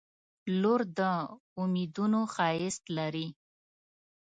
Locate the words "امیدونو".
1.61-2.21